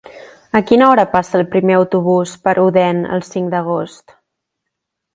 [0.59, 4.21] A quina hora passa el primer autobús per Odèn el cinc d'agost?